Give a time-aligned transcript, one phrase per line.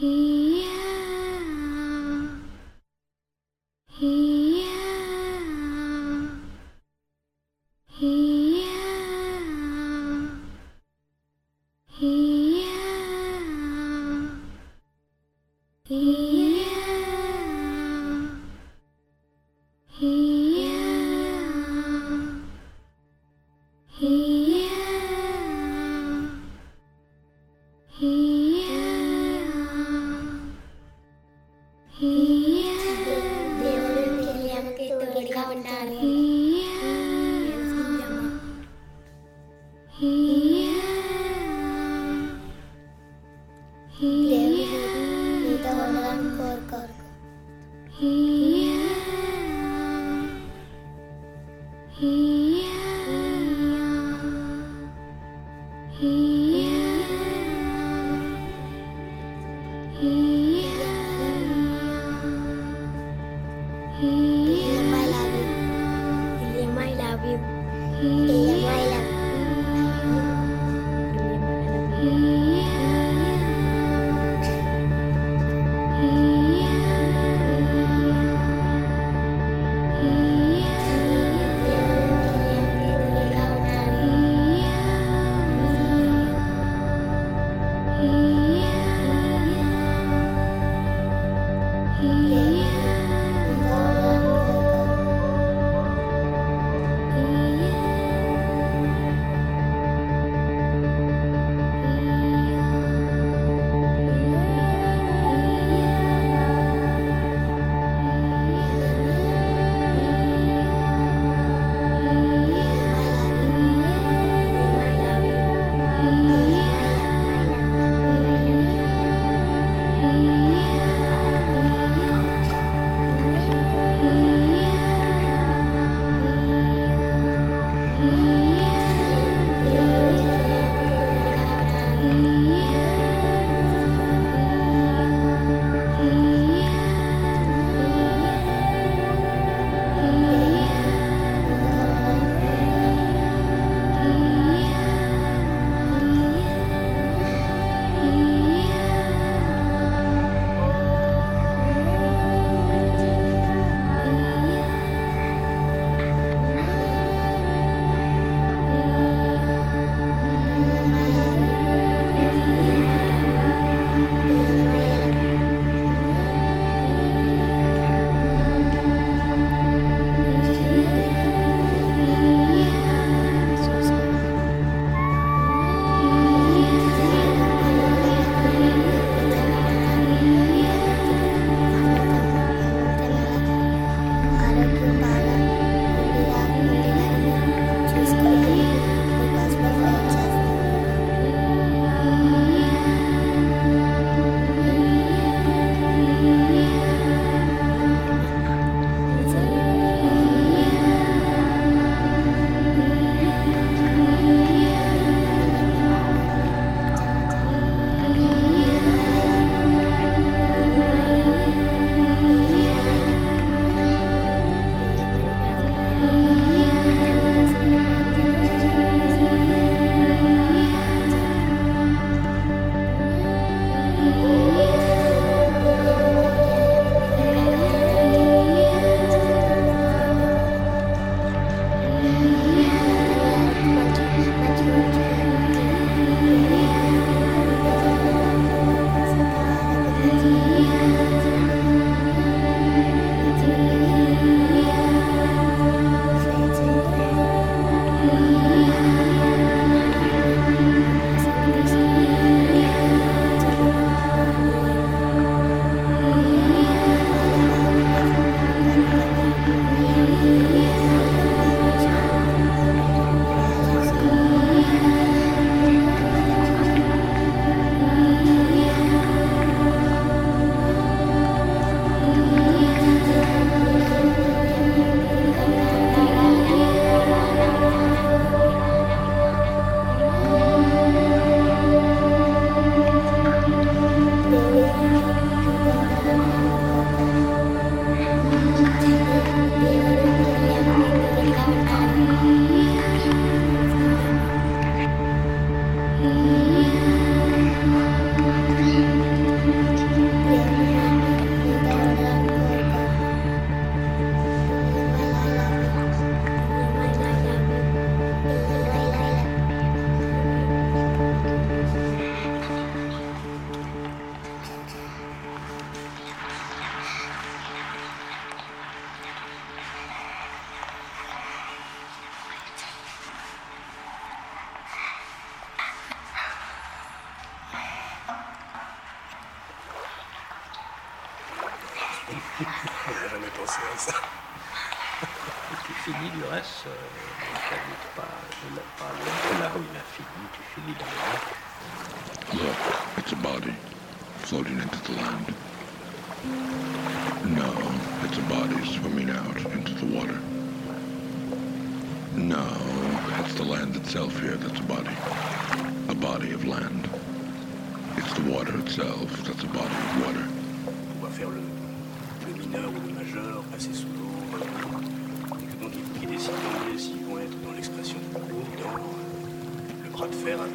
[0.00, 0.35] He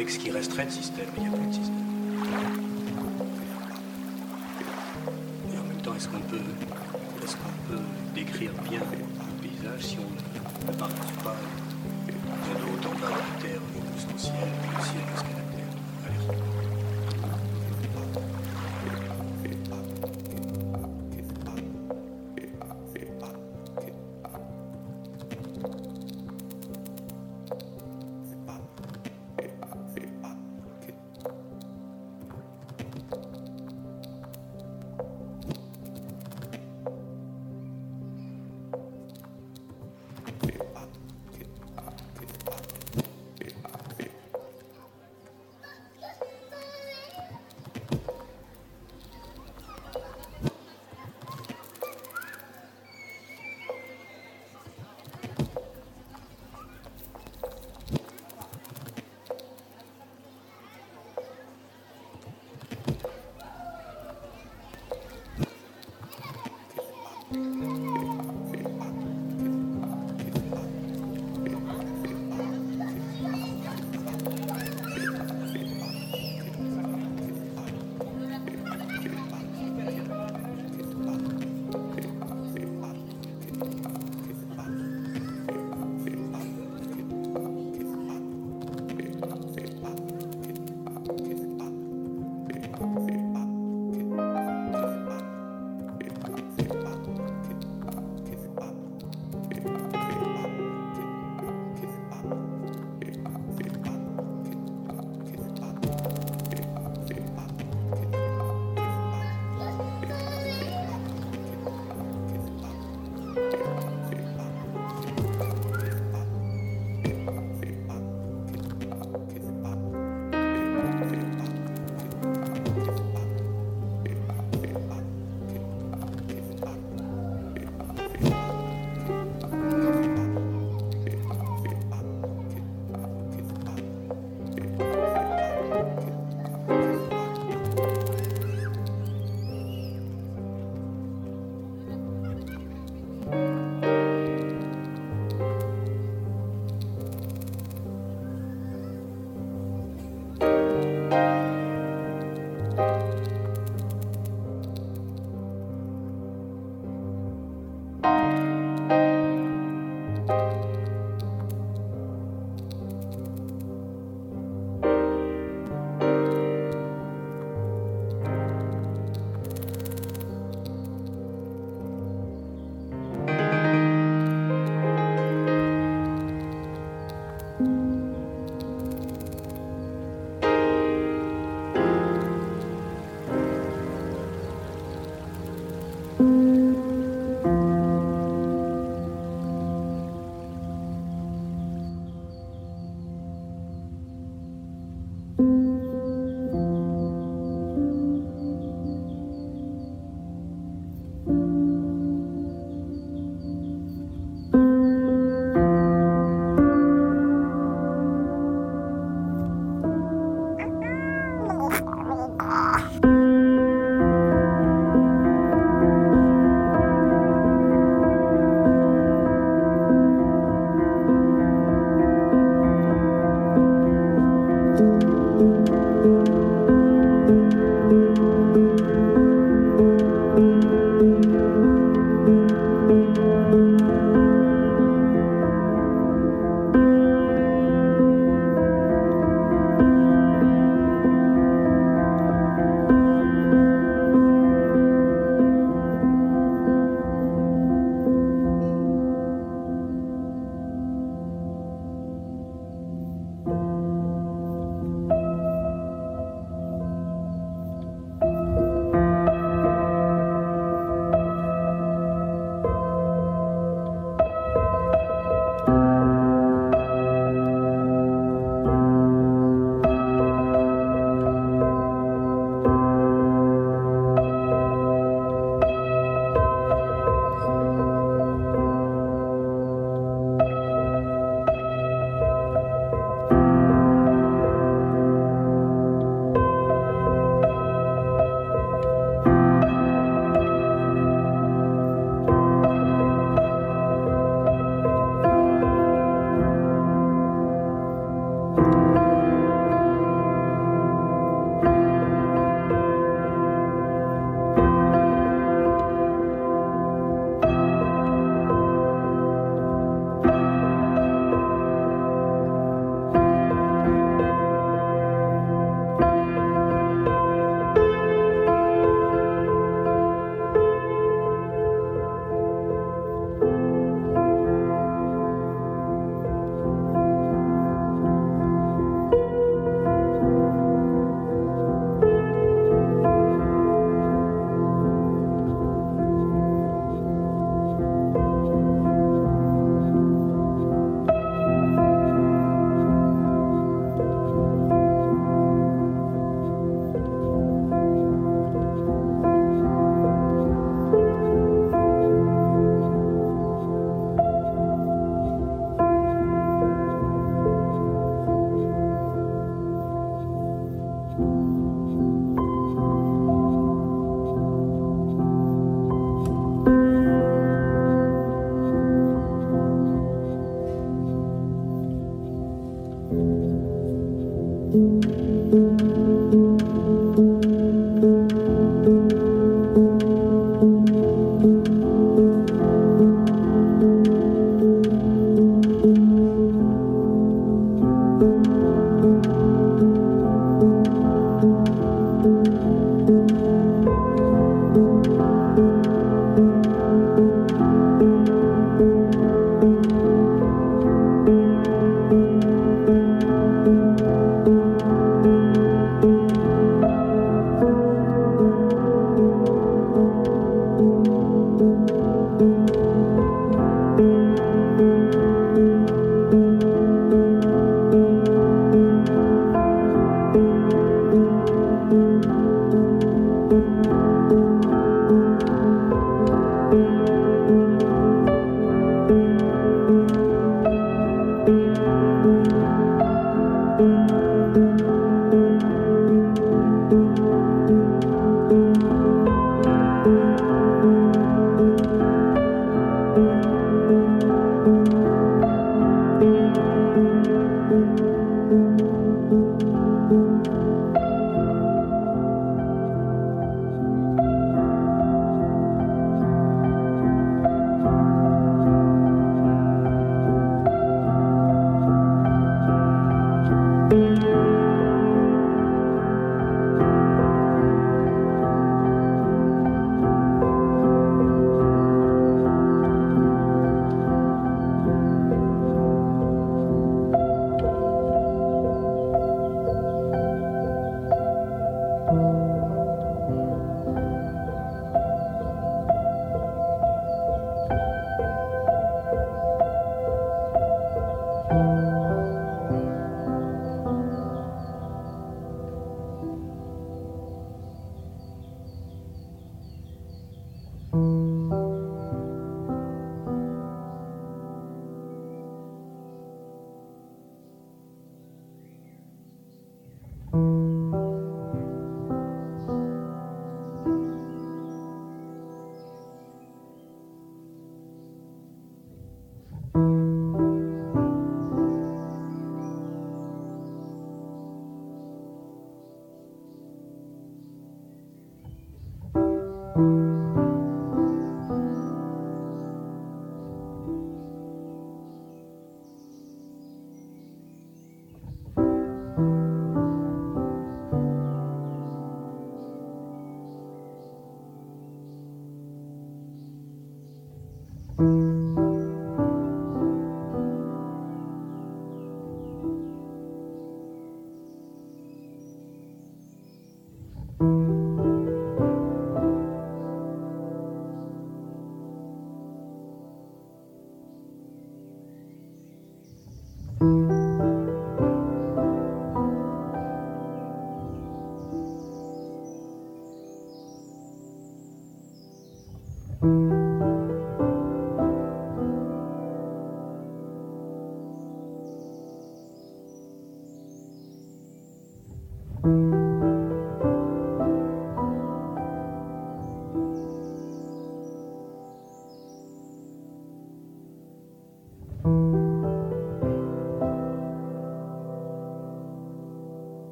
[0.00, 1.04] avec ce qui resterait de système.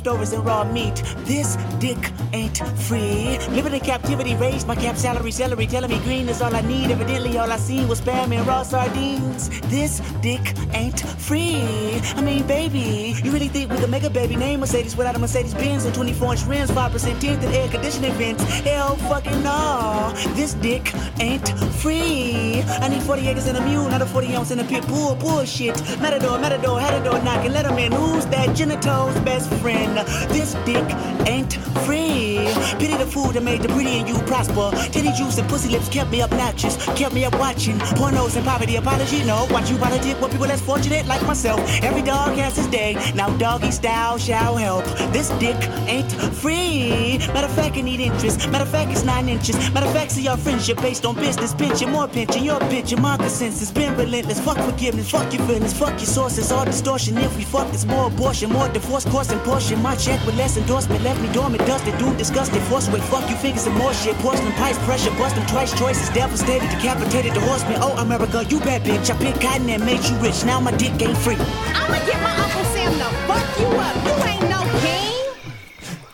[0.00, 1.02] Leftovers and raw meat.
[1.26, 2.56] This dick ain't
[2.88, 3.38] free.
[3.50, 6.90] Living in captivity, raised my cap salary, celery, telling me green is all I need.
[6.90, 9.50] Evidently, all I seen was spam and raw sardines.
[9.68, 12.00] This dick ain't free.
[12.16, 15.18] I mean, baby, you really think we could make a baby name Mercedes without a
[15.20, 18.42] Mercedes Benz and 24 inch rims, 5% tint and air conditioning vents?
[18.42, 20.12] Hell fucking no.
[20.34, 22.62] This dick ain't free.
[22.66, 25.14] I need 40 acres and a mule, not a 40 ounce and a pit bull.
[25.14, 25.80] Bullshit.
[26.00, 27.52] Matador, matador, had a door knocking.
[27.52, 27.92] Let him in.
[27.92, 28.56] Who's that?
[28.56, 29.98] Genito's best friend.
[30.34, 30.84] This dick
[31.28, 31.54] ain't
[31.86, 32.40] free.
[32.80, 34.70] Pity the fool that made the pretty and you prosper.
[34.90, 36.74] Titty juice and pussy lips kept me obnoxious.
[36.98, 38.76] Kept me up watching pornos and poverty.
[38.76, 39.46] Apology, no.
[39.50, 41.60] Watch you politic with people less fortunate like myself.
[41.82, 42.94] Every dog has his day.
[43.14, 44.84] Now doggy style shall help.
[45.12, 45.56] This dick
[45.86, 47.18] ain't free.
[47.34, 48.48] Matter of fact, I need interest.
[48.50, 49.56] Matter of fact, it's nine inches.
[49.72, 51.54] Matter of fact, see our friendship based on business.
[51.54, 52.44] Pinching more pinching.
[52.44, 53.00] Your pinching.
[53.00, 54.40] My consensus been relentless.
[54.40, 55.10] Fuck forgiveness.
[55.10, 55.72] Fuck your feelings.
[55.72, 56.52] Fuck your sources.
[56.52, 57.16] All distortion.
[57.18, 58.50] If we fuck, it's more abortion.
[58.50, 59.80] More divorce, course and portion.
[59.82, 61.02] My check with less endorsement.
[61.02, 61.66] Left me dormant.
[61.66, 61.96] Dusted.
[61.98, 62.62] Dude, disgusted.
[62.64, 63.02] Force weight.
[63.04, 64.16] Fuck you fingers and more shit.
[64.16, 64.78] Porcelain pipes.
[64.84, 65.10] Pressure.
[65.12, 65.76] Bust them twice.
[65.78, 66.08] Choices.
[66.10, 66.68] Devastated.
[66.70, 67.34] Decapitated.
[67.34, 67.78] The horseman.
[67.80, 68.44] Oh, America.
[68.48, 69.10] You bad bitch.
[69.10, 70.44] I picked cotton and made you rich.
[70.44, 71.36] Now my dick ain't free.
[71.74, 73.96] I'ma get my Uncle Sam to fuck you up.
[74.06, 75.16] You ain't no king.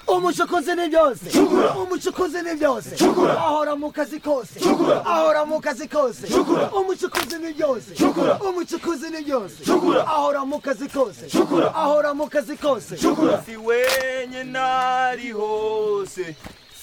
[0.07, 1.39] umucukuzi ni byose.
[1.77, 2.97] Umucukuzi ni byose.
[3.39, 4.61] Ahora mu kazi kose.
[5.05, 6.27] Ahora mu kazi kose.
[6.73, 7.95] Umucukuzi ni byose.
[8.49, 9.55] Umucukuzi ni byose.
[10.07, 11.27] Ahora mu kazi kose.
[11.75, 12.97] Ahora mu kazi kose.
[12.97, 16.37] Si wenye nari hose.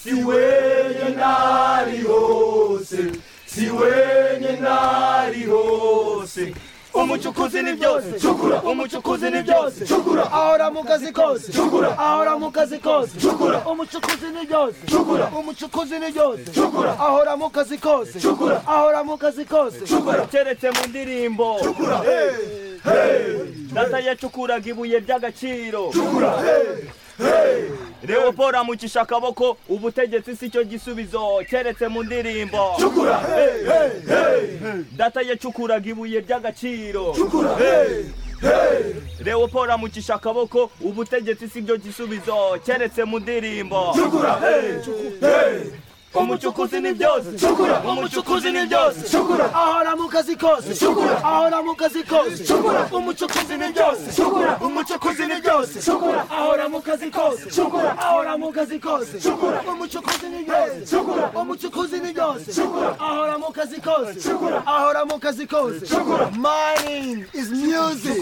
[0.04, 3.12] Si wenye nari hose.
[3.46, 6.54] Si wenye nari hose
[6.94, 8.28] umucukuzi ni byose
[8.72, 9.86] umucukuzi ni byose
[10.32, 11.52] ahora mu kazi kose
[11.98, 13.12] ahora mu kazi kose
[13.72, 14.78] umucukuzi ni byose
[15.40, 16.44] umucukuzi ni byose
[17.00, 18.20] ahora mu kazi kose
[18.68, 19.80] ahora mu kazi kose
[20.32, 21.58] keretse mu ndirimbo.
[23.74, 25.92] Data yacukuraga ibuye ry'agaciro.
[28.08, 32.76] Leopold amucisha akaboko ubutegetsi si cyo gisubizo keretse mu ndirimbo.
[34.96, 37.16] Data yacukuraga ibuye ry'agaciro.
[39.24, 43.96] Leopold amucisha akaboko ubutegetsi si byo gisubizo keretse mu ndirimbo.
[46.14, 47.30] Umucukuzi ni byose.
[47.92, 49.18] Umucukuzi ni byose.
[49.54, 50.86] Ahora mu kazi kose.
[51.24, 52.54] Ahora mu kazi kose.
[52.92, 54.22] Umucukuzi ni byose.
[54.62, 55.92] Umucukuzi ni byose.
[56.30, 57.62] Ahora mu kazi kose.
[58.00, 59.18] Ahora mu kazi kose.
[59.72, 60.96] Umucukuzi ni byose.
[61.36, 62.62] Umucukuzi ni byose.
[63.00, 64.30] Ahora mu kazi kose.
[64.66, 65.86] Ahora mu kazi kose.
[66.38, 68.22] Mining is music.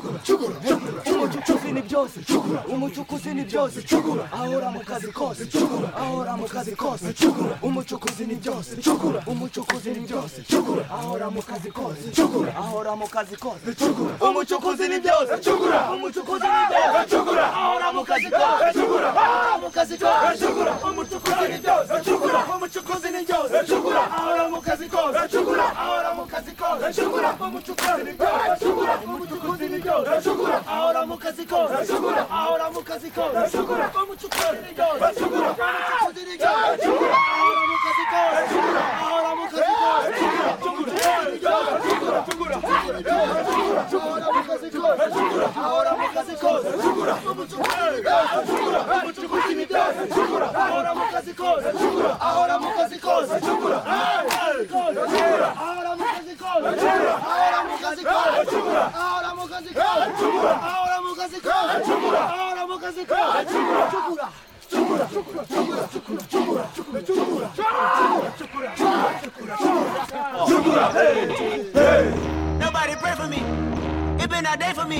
[0.21, 2.19] kose umucukuzi ni byose
[2.67, 3.83] umucukuzi ni byose
[4.31, 5.43] ahora mu kazi kose
[5.97, 7.13] ahora mu kazi kose
[7.61, 8.75] umucukuzi ni byose
[9.27, 10.41] umucukuzi ni byose
[10.91, 12.11] ahora mu kazi kose
[12.57, 13.75] ahora mu kazi kose
[14.21, 15.91] umucukuzi ni byose ahora
[17.93, 18.79] mu kazi kose
[19.17, 20.45] ahora mu kazi kose
[20.87, 23.57] umucukuzi ni byose ahora mu kazi kose
[24.17, 25.17] ahora mu kazi kose
[25.77, 31.67] ahora mu kazi kose ahora mu kazi kose ahora mu kazi Rachukura, ahora mukaziko.
[31.67, 33.21] Rachukura, ahora mukaziko.
[33.33, 34.61] Rachukura, vamos vamos
[38.09, 39.31] Ahora
[64.71, 64.95] Nobody
[72.95, 73.41] pray for me.
[74.23, 74.99] It been a day for me.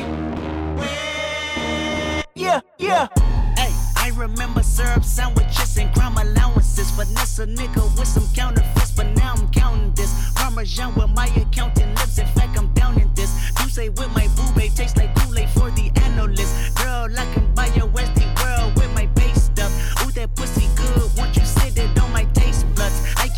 [2.35, 3.07] Yeah, yeah.
[3.55, 6.91] Hey, I remember syrup sandwiches and crime allowances.
[6.91, 10.13] Finesse a nigga with some counterfeits, but now I'm counting this.
[10.35, 12.17] Parmesan with my accountant lips.
[12.17, 13.31] In fact, I'm down in this.
[13.61, 16.75] You say with my boo babe tastes like Kool-Aid for the analyst.
[16.75, 17.07] Girl,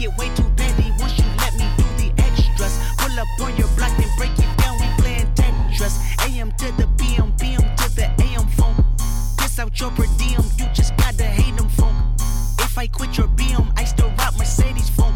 [0.03, 2.77] get way too deadly once you let me do the extras.
[2.97, 4.75] Pull up on your block and break it down.
[4.79, 5.95] We playing Tetris.
[6.27, 8.75] AM to the BM, BM to the AM phone.
[9.37, 11.95] Piss out your per diem, you just gotta hate them phone.
[12.59, 15.15] If I quit your BM, I still rock Mercedes phone.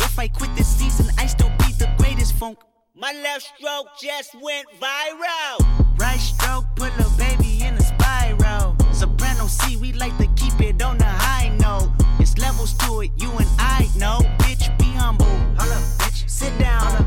[0.00, 2.58] If I quit this season, I still be the greatest funk.
[2.94, 5.56] My left stroke just went viral.
[5.98, 7.13] Right stroke, pull up.
[12.64, 14.20] It's to it, you and I know.
[14.38, 15.26] Bitch, be humble.
[15.58, 16.30] Holla, bitch.
[16.30, 17.06] Sit down.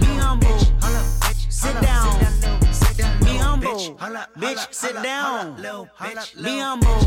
[0.00, 0.58] Be humble.
[1.48, 2.18] Sit down.
[3.22, 3.96] Be humble.
[4.36, 5.54] Bitch, sit down.
[6.42, 6.98] Be humble.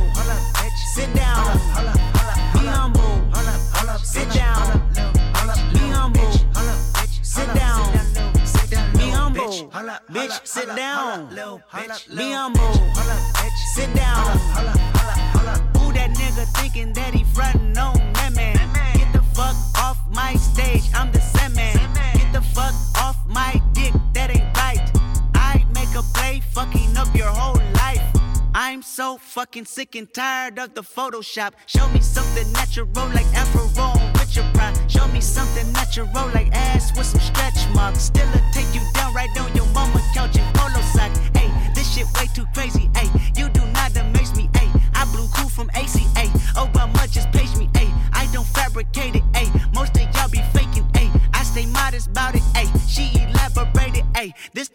[0.87, 1.59] Sit down.
[2.53, 3.11] Be humble.
[4.03, 4.79] Sit down.
[5.73, 6.31] Be humble.
[7.23, 7.91] Sit down.
[8.93, 9.69] Be humble.
[10.13, 11.27] Bitch, sit down.
[12.15, 12.73] Be humble.
[13.75, 14.98] Sit down.
[15.99, 18.55] That nigga thinking that he frontin' on that man?
[18.93, 21.75] Get the fuck off my stage, I'm the same man.
[22.13, 24.79] Get the fuck off my dick, that ain't right.
[25.35, 28.01] I make a play, fucking up your whole life.
[28.53, 31.51] I'm so fucking sick and tired of the Photoshop.
[31.65, 33.67] Show me something natural like Afro
[34.13, 34.79] with your pride.
[34.89, 38.03] Show me something natural like ass with some stretch marks.
[38.03, 41.11] Still a take you down right on your mama couch in polo sock.
[41.35, 42.88] Hey, this shit way too crazy.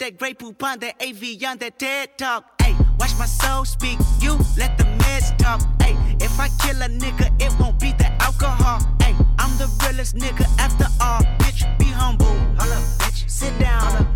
[0.05, 2.45] That great poop on that AV on that TED talk.
[2.61, 3.99] Hey, watch my soul speak.
[4.21, 5.63] You let the meds talk.
[5.81, 8.81] Hey, if I kill a nigga, it won't be the alcohol.
[9.01, 11.23] Hey, I'm the realest nigga after all.
[11.41, 12.37] Bitch, be humble.
[12.59, 13.31] Holla, bitch.
[13.31, 14.07] Sit down.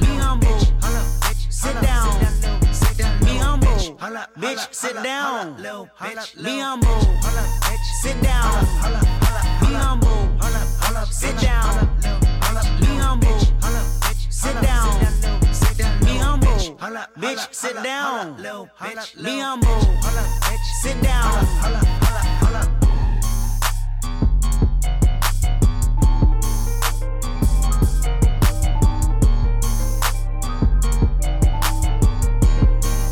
[0.00, 0.58] Be humble.
[1.50, 2.10] Sit down.
[3.20, 3.68] Be humble.
[4.42, 5.56] Bitch, sit down.
[5.56, 6.98] Be humble.
[8.02, 8.66] Sit down.
[9.60, 10.18] Be humble.
[10.42, 11.86] Bitch, sit down.
[12.80, 13.36] Be humble.
[14.46, 15.00] Sit down.
[16.00, 16.48] Be humble.
[17.18, 18.36] Bitch, sit down.
[18.36, 19.80] Be humble.
[20.82, 21.46] Sit down.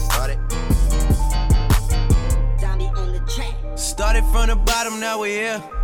[0.07, 0.39] Started.
[3.77, 5.84] Started from the bottom, now we're here.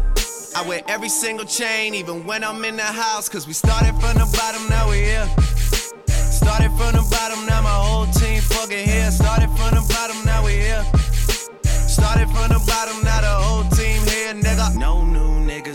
[0.53, 3.29] I wear every single chain, even when I'm in the house.
[3.29, 5.27] Cause we started from the bottom, now we here.
[6.07, 9.09] Started from the bottom, now my whole team fucking here.
[9.11, 10.83] Started from the bottom, now we here.
[11.63, 14.75] Started from the bottom, now the whole team here, nigga.
[14.75, 15.01] No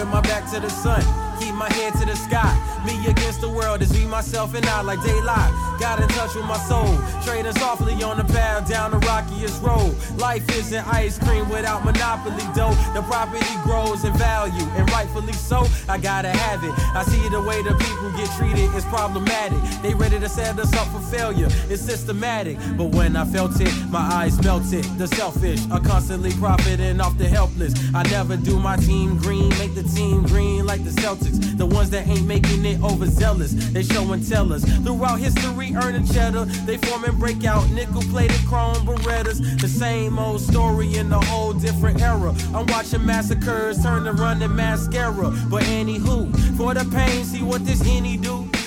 [0.00, 1.29] With my back to the sun.
[1.60, 2.56] My head to the sky.
[2.86, 5.52] Me against the world is me, myself, and I like daylight.
[5.78, 6.88] Got in touch with my soul.
[7.22, 9.94] Trading softly on the path down the rockiest road.
[10.16, 12.72] Life isn't ice cream without monopoly dough.
[12.94, 15.66] The property grows in value, and rightfully so.
[15.86, 16.72] I gotta have it.
[16.96, 19.60] I see the way the people get treated is problematic.
[19.82, 21.48] They ready to set us up for failure.
[21.68, 22.56] It's systematic.
[22.78, 24.84] But when I felt it, my eyes melted.
[24.96, 27.74] The selfish are constantly profiting off the helpless.
[27.94, 31.49] I never do my team green, make the team green like the Celtics.
[31.56, 34.64] The ones that ain't making it overzealous, they show and tell us.
[34.82, 39.60] Throughout history, earning cheddar, they form and break out nickel plated chrome Berettas.
[39.60, 42.34] The same old story in a whole different era.
[42.54, 45.30] I'm watching massacres turn to running mascara.
[45.48, 48.48] But anywho, for the pain, see what this henny do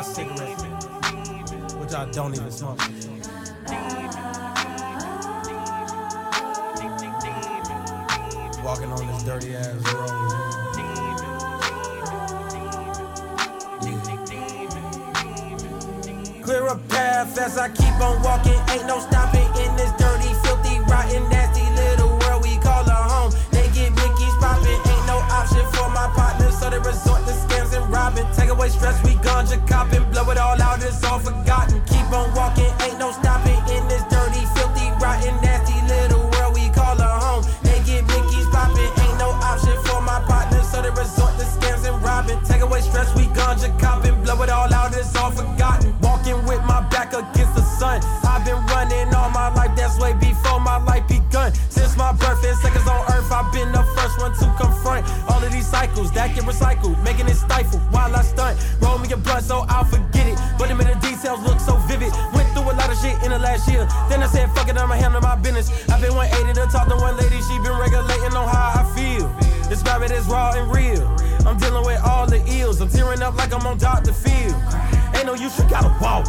[0.00, 0.58] my cigarette,
[1.76, 2.78] which I don't even smoke.
[8.64, 10.08] Walking on this dirty ass road.
[16.44, 18.58] Clear a path as I keep on walking.
[18.70, 23.32] Ain't no stopping in this dirty, filthy, rotten, nasty little world we call a home.
[23.50, 27.19] They get blickies popping, ain't no option for my partners, so they resort
[27.90, 28.26] robbing.
[28.36, 31.82] Take away stress, we ganja copping, blow it all out, it's all forgotten.
[31.86, 33.59] Keep on walking, ain't no stopping
[55.80, 58.60] cycles that get recycled, making it stifle while I stunt.
[58.82, 60.36] Roll me a blunt so I'll forget it.
[60.58, 62.12] But the minute the details look so vivid.
[62.36, 63.88] Went through a lot of shit in the last year.
[64.10, 65.72] Then I said, fuck it, I'ma handle my business.
[65.88, 69.24] I've been 180 to talk to one lady, she been regulating on how I feel.
[69.72, 71.06] Describe it as raw and real.
[71.48, 72.80] I'm dealing with all the ills.
[72.82, 74.12] I'm tearing up like I'm on Dr.
[74.12, 74.52] Phil.
[75.16, 76.28] Ain't no use, you gotta walk.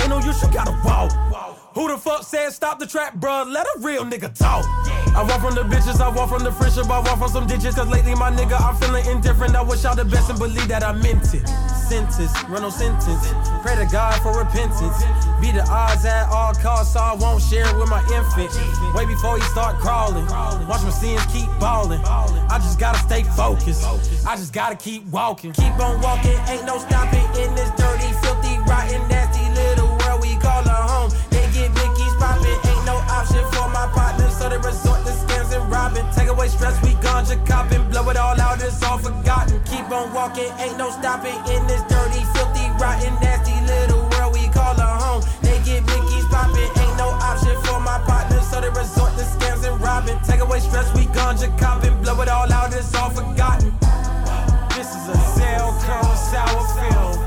[0.00, 1.37] Ain't no use, you gotta walk.
[1.78, 3.46] Who the fuck said stop the trap, bruh?
[3.46, 4.64] Let a real nigga talk.
[5.14, 7.76] I walk from the bitches, I walk from the friendship, I walk from some ditches.
[7.76, 9.54] Cause lately, my nigga, I'm feeling indifferent.
[9.54, 11.46] I wish y'all the best and believe that I meant it.
[11.86, 13.30] Sentence, run no sentence.
[13.62, 14.98] Pray to God for repentance.
[15.40, 18.50] Be the odds at all costs, so I won't share it with my infant.
[18.92, 20.26] Way before he start crawling.
[20.66, 22.00] Watch my sins keep balling.
[22.02, 23.86] I just gotta stay focused.
[24.26, 25.52] I just gotta keep walking.
[25.52, 29.08] Keep on walking, ain't no stopping in this dirty, filthy, rotten,
[34.48, 36.04] so they resort to scams and robbing.
[36.14, 39.60] Take away stress, we ganja copping, blow it all out, it's all forgotten.
[39.64, 44.48] Keep on walking, ain't no stopping in this dirty, filthy, rotten, nasty little world we
[44.48, 45.22] call a home.
[45.42, 49.68] They get blickies popping, ain't no option for my partners, so they resort to scams
[49.68, 50.18] and robbing.
[50.24, 53.74] Take away stress, we ganja copping, blow it all out, it's all forgotten.
[54.76, 57.17] This is a cell cone sour film.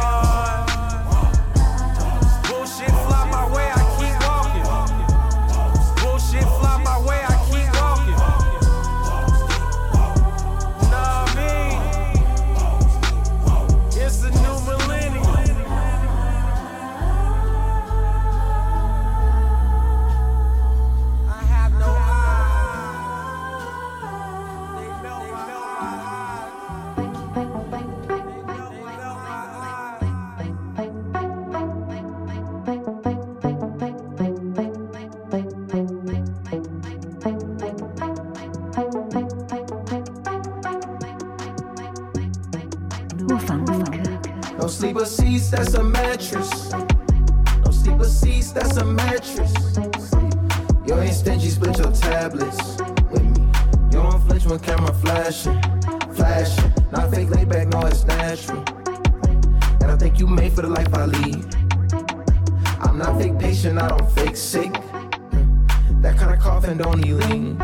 [0.00, 0.39] Zeltron.
[44.80, 46.72] Sleeper seats, that's a mattress.
[46.72, 49.52] No sleeper seats, that's a mattress.
[50.86, 52.78] You ain't stingy, split your tablets
[53.10, 53.44] with me.
[53.92, 55.60] You don't flinch when camera flashing,
[56.14, 56.72] flashing.
[56.92, 58.64] Not fake laid back, no, it's natural.
[59.82, 61.54] And I think you made for the life I lead.
[62.80, 64.72] I'm not fake patient, I don't fake sick.
[66.00, 67.58] That kind of coffin don't need lean.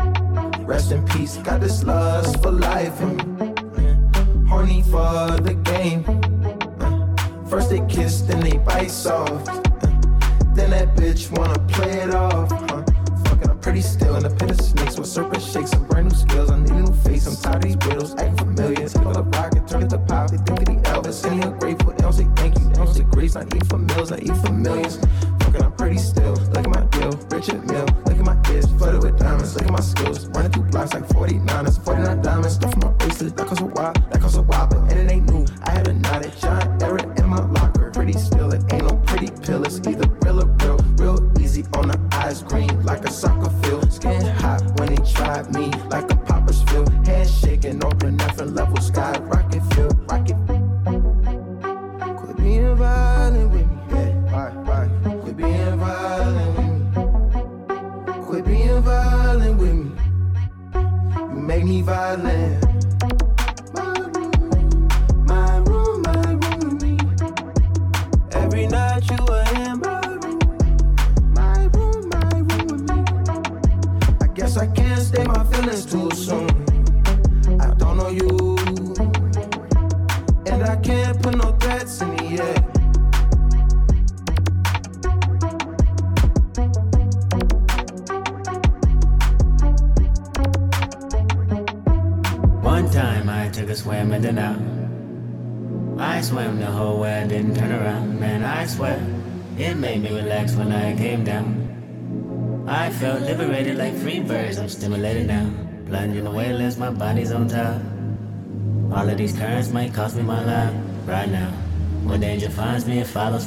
[0.67, 3.17] Rest in peace, got this lust for life me.
[4.47, 6.26] Horny for the game.
[7.49, 9.47] First they kiss, then they bite soft.
[9.47, 9.61] Uh,
[10.53, 12.51] then that bitch wanna play it off.
[12.51, 12.83] Huh?
[13.23, 16.15] Fucking, I'm pretty still in the pit of snakes with serpent shakes and brand new
[16.15, 16.51] skills.
[16.51, 17.25] I need a new face.
[17.25, 18.89] I'm tired of these riddles, acting familiar.
[18.89, 19.23] Take all the
[19.55, 20.29] and turn it to pop.
[20.29, 21.93] They think that he Elvis and he ungrateful.
[21.93, 22.65] They don't say thank you.
[22.65, 23.37] They don't say grace.
[23.37, 24.97] Eat for meals, not eat for millions.
[25.39, 26.16] Fucking, I'm pretty still.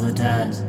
[0.03, 0.63] Me, it follows with tides.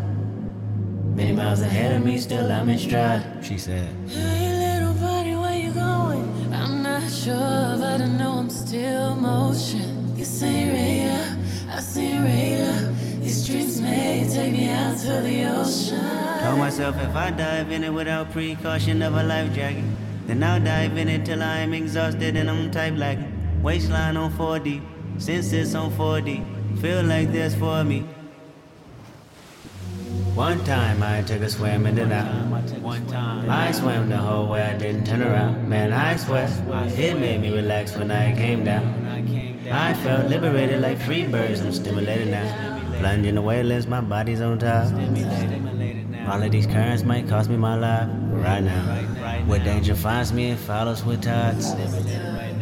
[1.15, 3.23] Many miles ahead of me, still I'm in stride.
[3.43, 3.93] She said.
[4.07, 6.53] Hey, little buddy, where you going?
[6.53, 10.17] I'm not sure, but I know I'm still motion.
[10.17, 11.37] You say radar,
[11.69, 12.91] I say radar.
[13.21, 16.43] These streets may take me out to the ocean.
[16.43, 19.83] Told myself if I dive in it without precaution of a life jacket,
[20.27, 23.61] then I'll dive in it till I am exhausted and I'm type lagging.
[23.61, 24.81] Waistline on 4D,
[25.21, 28.05] senses on 4D, feel like this for me.
[30.41, 32.25] One time I took a swim in the now.
[32.81, 35.69] One time I swam the whole way, I didn't turn around.
[35.69, 36.49] Man, I swear,
[36.97, 38.83] it made me relax when I came down.
[39.71, 42.81] I felt liberated like free birds, I'm stimulated now.
[42.97, 44.91] Plunging away, less my body's on top.
[46.27, 48.09] All of these currents might cost me my life
[48.43, 48.81] right now.
[49.45, 51.75] Where danger finds me, it follows with tides.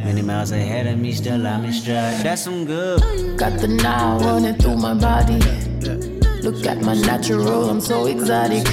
[0.04, 2.26] Many miles ahead of me, still I'm in stride.
[2.26, 3.40] That's some good.
[3.40, 6.18] Got the now running through my body.
[6.42, 8.64] Look at my natural, I'm so exotic.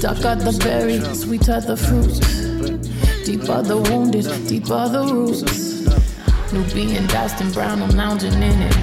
[0.00, 2.18] Darker the berry, sweeter the fruit.
[3.24, 5.42] Deeper the wounded, deeper the roots.
[6.52, 8.74] Nubian, Dustin Brown, I'm lounging in it.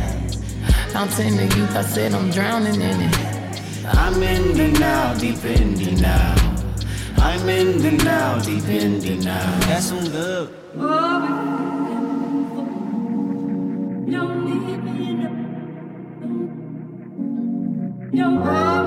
[0.91, 3.39] Fountain of youth, I said I'm drowning in it.
[3.85, 6.35] I'm in the now, deep in the now.
[7.17, 9.59] I'm in the now, deep in the now.
[9.61, 11.78] That's some good.
[18.19, 18.78] Don't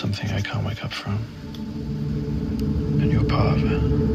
[0.00, 1.16] something I can't wake up from.
[3.02, 4.09] And you're part of it.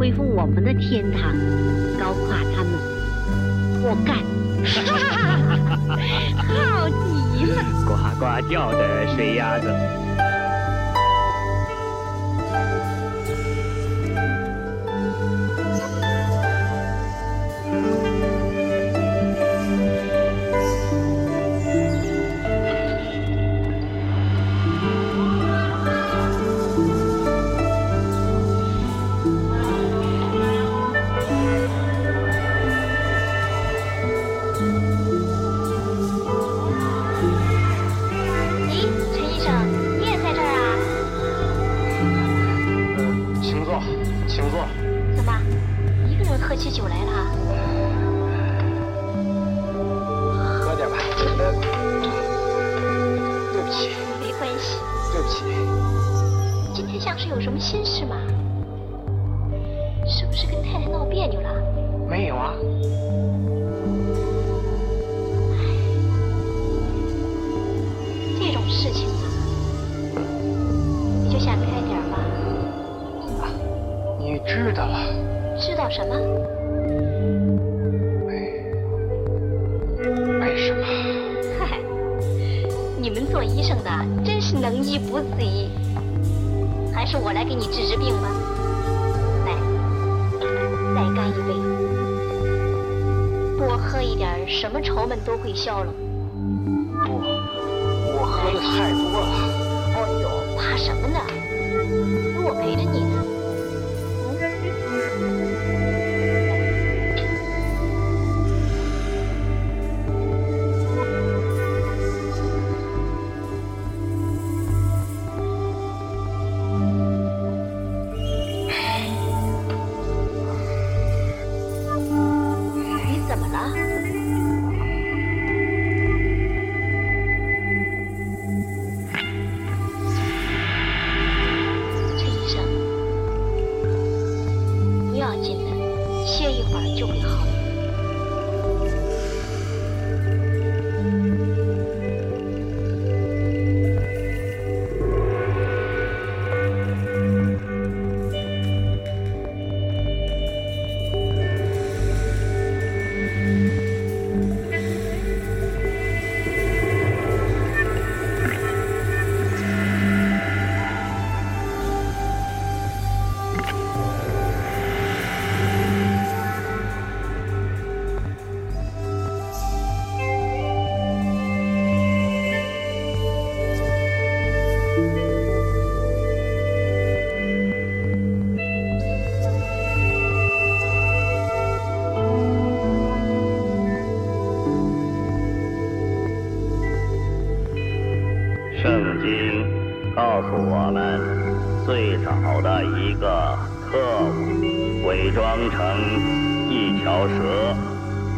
[0.00, 1.36] 恢复我们的天堂，
[1.98, 2.72] 搞垮他们，
[3.82, 4.16] 我干！
[4.64, 5.98] 哈哈，
[6.48, 7.62] 好极了！
[7.84, 9.68] 呱呱叫的水鸭子。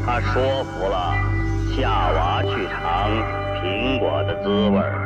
[0.05, 1.14] 他说服了
[1.76, 3.10] 夏娃去尝
[3.60, 4.98] 苹果的滋味儿。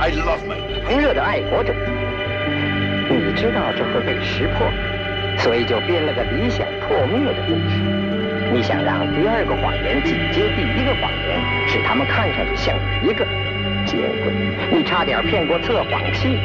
[0.00, 0.56] I love my
[0.86, 1.74] 狂热的爱国者，
[3.10, 4.87] 你知道这会被识破。
[5.38, 7.80] 所以就编了个理想破灭的故事。
[8.52, 13.26] 你想让第二个谎言紧接第一个谎言，使他们看上去像一个。
[13.86, 14.32] 结果
[14.72, 16.38] 你差点骗过测谎器。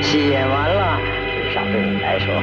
[0.00, 0.98] 戏演完了，
[1.34, 2.34] 至少对你来说。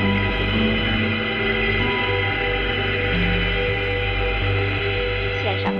[5.41, 5.73] 先生，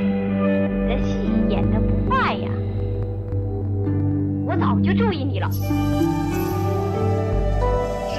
[0.88, 1.18] 你的戏
[1.50, 2.50] 演得不坏呀，
[4.46, 5.50] 我早就注意你了。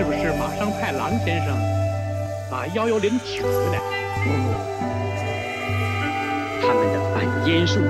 [0.05, 1.56] 是不是马上派郎先生
[2.51, 3.81] 把幺幺零请回来？
[6.60, 7.81] 他们的反烟术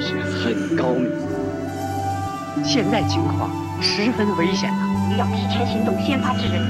[0.00, 1.10] 是很高明，
[2.64, 3.50] 现在情况
[3.82, 4.86] 十分危险呐、
[5.18, 6.62] 要提前行动，先发制人。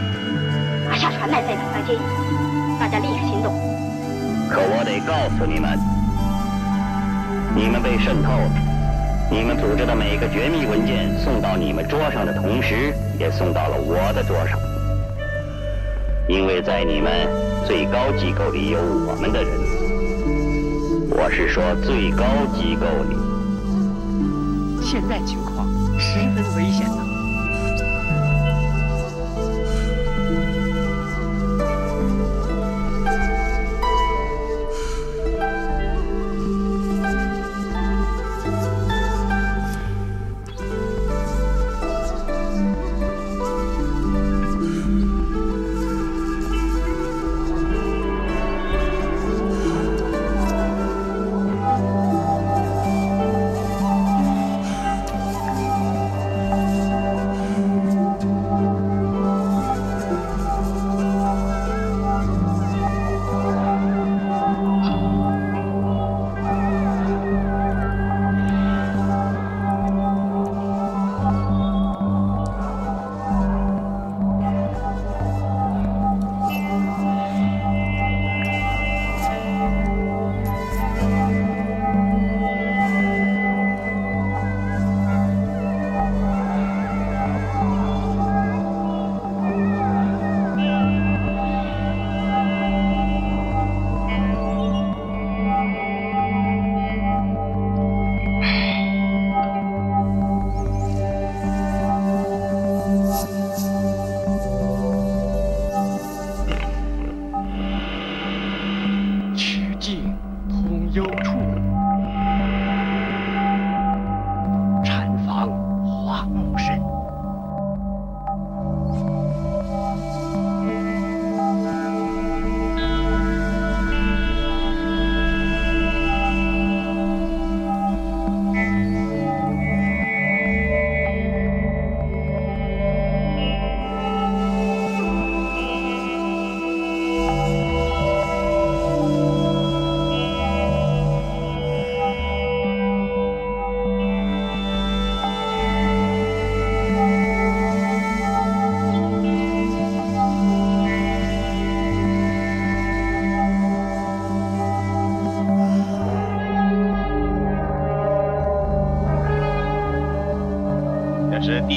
[0.89, 2.01] 马上传来在等待接应，
[2.79, 3.53] 大家立刻行动。
[4.49, 5.79] 可我得告诉你们，
[7.55, 8.51] 你们被渗透了。
[9.31, 14.59] 你们组织的每个绝密文件送到你们桌上的同时，也送到了我的桌上。
[16.29, 17.13] 因为在你们
[17.67, 19.61] 最高机构里有我们的人，
[21.11, 23.17] 我是说最高机构里。
[24.85, 25.69] 现在情况
[26.01, 27.06] 十分危险呐、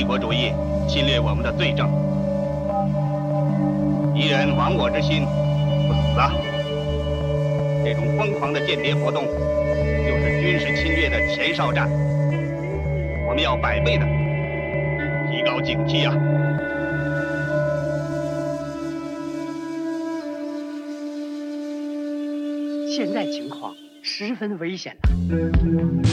[0.09, 0.51] 国主义
[0.87, 1.87] 侵略我们的罪证。
[4.11, 5.23] 敌人亡我之心，
[5.87, 6.33] 不死啊。
[7.85, 11.87] 这种疯狂的间谍活动，就是军事侵略的前哨战。
[13.27, 14.05] 我们要百倍的
[15.29, 16.17] 提高警惕啊！
[22.87, 26.08] 现在情况十分危险呐、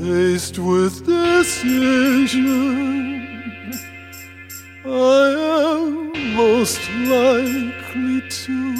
[0.00, 2.40] Faced with decision,
[4.82, 8.79] I am most likely to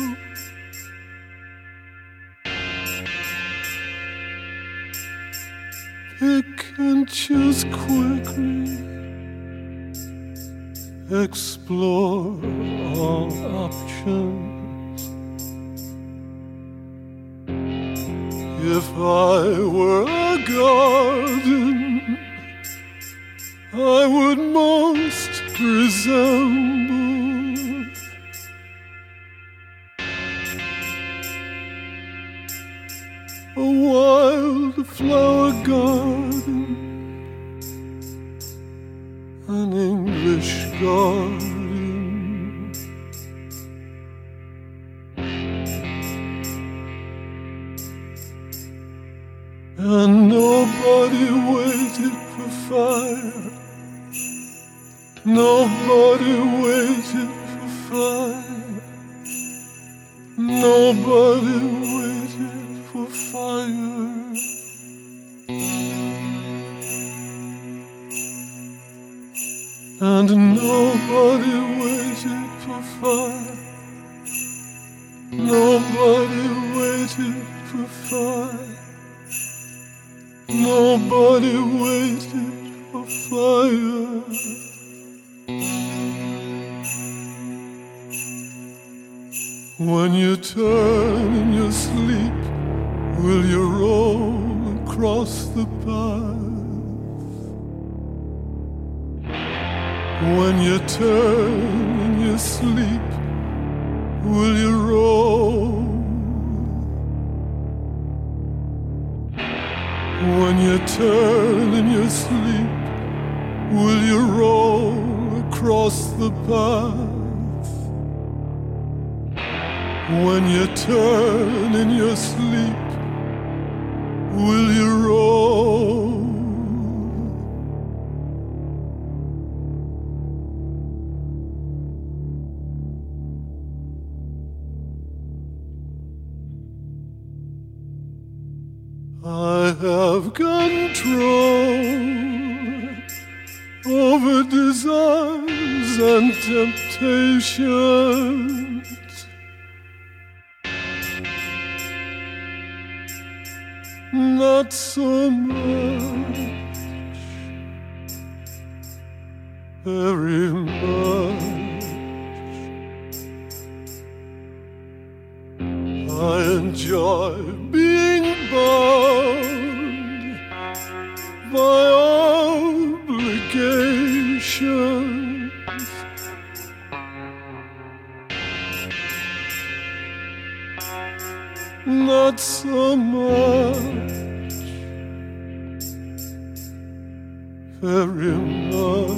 [188.11, 189.15] river.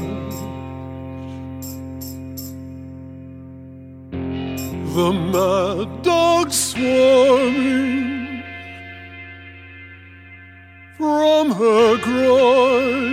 [4.94, 8.42] The mad dog swarming
[10.98, 13.12] from her grave.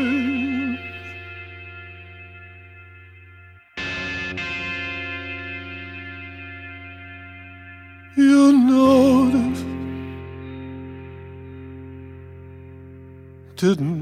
[8.17, 9.65] You noticed,
[13.55, 13.98] didn't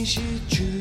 [0.00, 0.18] 你洗
[0.48, 0.79] 去。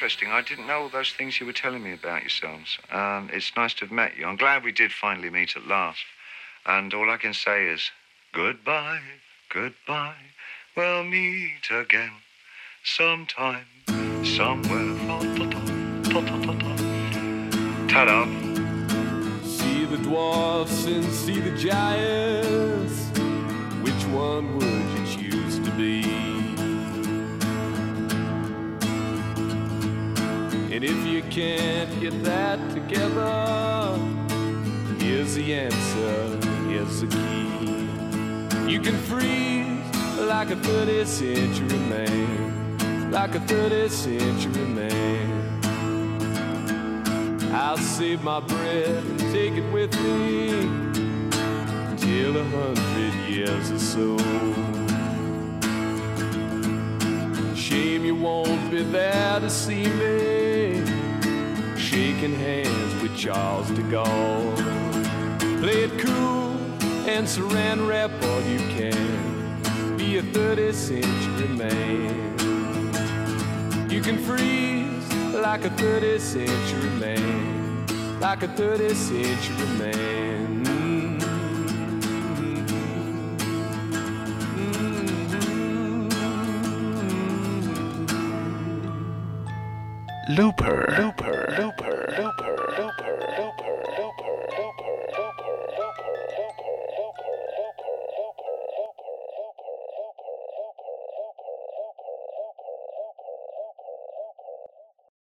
[0.00, 0.30] Interesting.
[0.30, 2.78] I didn't know all those things you were telling me about yourselves.
[2.90, 4.24] Um, it's nice to have met you.
[4.24, 6.00] I'm glad we did finally meet at last.
[6.64, 7.90] And all I can say is
[8.32, 9.02] goodbye,
[9.52, 10.14] goodbye.
[10.74, 12.12] We'll meet again
[12.82, 13.66] sometime,
[14.24, 14.96] somewhere.
[17.90, 18.24] Ta-da.
[19.44, 23.10] See the dwarfs and see the giants.
[23.82, 26.39] Which one would you choose to be?
[30.72, 33.98] And if you can't get that together,
[35.00, 36.38] here's the answer,
[36.68, 38.70] here's the key.
[38.70, 39.80] You can freeze
[40.16, 45.60] like a 30th century man, like a 30th century man.
[47.52, 50.50] I'll save my breath and take it with me
[51.96, 54.79] till a hundred years or so.
[57.70, 60.84] Shame you won't be there to see me
[61.78, 64.56] shaking hands with Charles de Gaulle.
[65.60, 66.56] Play it cool
[67.08, 69.96] and saran wrap all you can.
[69.96, 72.34] Be a 30th century man.
[73.88, 77.86] You can freeze like a 30th century man,
[78.18, 80.29] like a 30th century man.
[90.30, 90.94] Looper.
[90.96, 91.56] Looper.
[91.58, 91.79] Looper.